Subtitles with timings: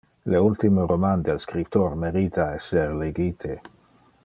[0.33, 3.61] Le ultime roman del scriptor merita esser legite.